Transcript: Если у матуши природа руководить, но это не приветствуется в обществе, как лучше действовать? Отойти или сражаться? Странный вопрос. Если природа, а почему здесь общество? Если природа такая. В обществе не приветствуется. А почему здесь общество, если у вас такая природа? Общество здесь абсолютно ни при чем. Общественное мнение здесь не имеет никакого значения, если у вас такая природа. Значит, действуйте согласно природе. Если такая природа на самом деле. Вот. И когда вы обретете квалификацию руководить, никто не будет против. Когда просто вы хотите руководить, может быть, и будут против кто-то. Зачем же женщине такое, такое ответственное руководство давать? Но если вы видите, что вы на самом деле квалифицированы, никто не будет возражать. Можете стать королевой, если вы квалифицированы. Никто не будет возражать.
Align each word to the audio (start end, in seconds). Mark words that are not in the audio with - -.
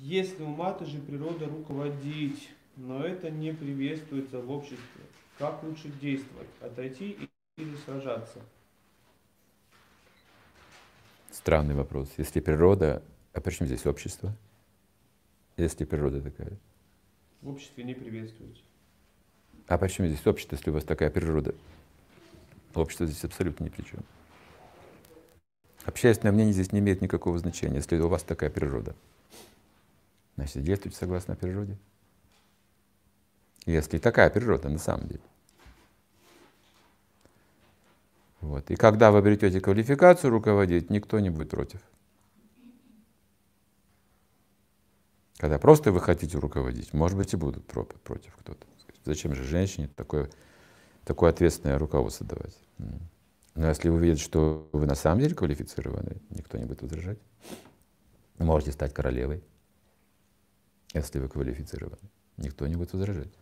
Если 0.00 0.44
у 0.44 0.48
матуши 0.48 1.00
природа 1.00 1.46
руководить, 1.46 2.50
но 2.76 3.04
это 3.04 3.30
не 3.30 3.52
приветствуется 3.52 4.40
в 4.40 4.48
обществе, 4.50 5.02
как 5.38 5.62
лучше 5.64 5.88
действовать? 6.00 6.48
Отойти 6.60 7.28
или 7.56 7.76
сражаться? 7.84 8.38
Странный 11.32 11.74
вопрос. 11.74 12.08
Если 12.16 12.38
природа, 12.38 13.02
а 13.32 13.40
почему 13.40 13.66
здесь 13.66 13.86
общество? 13.86 14.32
Если 15.56 15.84
природа 15.84 16.22
такая. 16.22 16.52
В 17.42 17.48
обществе 17.48 17.82
не 17.82 17.94
приветствуется. 17.94 18.62
А 19.66 19.78
почему 19.78 20.06
здесь 20.06 20.24
общество, 20.26 20.54
если 20.54 20.70
у 20.70 20.74
вас 20.74 20.84
такая 20.84 21.10
природа? 21.10 21.56
Общество 22.74 23.04
здесь 23.06 23.24
абсолютно 23.24 23.64
ни 23.64 23.68
при 23.68 23.82
чем. 23.82 24.00
Общественное 25.84 26.32
мнение 26.32 26.52
здесь 26.52 26.70
не 26.70 26.78
имеет 26.78 27.00
никакого 27.00 27.36
значения, 27.38 27.76
если 27.76 27.98
у 27.98 28.08
вас 28.08 28.22
такая 28.22 28.50
природа. 28.50 28.94
Значит, 30.38 30.62
действуйте 30.62 30.96
согласно 30.96 31.34
природе. 31.34 31.76
Если 33.66 33.98
такая 33.98 34.30
природа 34.30 34.68
на 34.68 34.78
самом 34.78 35.08
деле. 35.08 35.20
Вот. 38.40 38.70
И 38.70 38.76
когда 38.76 39.10
вы 39.10 39.18
обретете 39.18 39.60
квалификацию 39.60 40.30
руководить, 40.30 40.90
никто 40.90 41.18
не 41.18 41.28
будет 41.30 41.50
против. 41.50 41.80
Когда 45.38 45.58
просто 45.58 45.90
вы 45.90 46.00
хотите 46.00 46.38
руководить, 46.38 46.94
может 46.94 47.18
быть, 47.18 47.34
и 47.34 47.36
будут 47.36 47.66
против 47.66 48.36
кто-то. 48.36 48.64
Зачем 49.04 49.34
же 49.34 49.42
женщине 49.42 49.90
такое, 49.96 50.30
такое 51.04 51.30
ответственное 51.30 51.80
руководство 51.80 52.24
давать? 52.24 52.56
Но 53.56 53.68
если 53.68 53.88
вы 53.88 53.98
видите, 53.98 54.22
что 54.22 54.68
вы 54.70 54.86
на 54.86 54.94
самом 54.94 55.18
деле 55.18 55.34
квалифицированы, 55.34 56.18
никто 56.30 56.58
не 56.58 56.64
будет 56.64 56.82
возражать. 56.82 57.18
Можете 58.38 58.70
стать 58.70 58.94
королевой, 58.94 59.42
если 60.94 61.18
вы 61.18 61.28
квалифицированы. 61.28 62.10
Никто 62.36 62.66
не 62.66 62.76
будет 62.76 62.92
возражать. 62.92 63.32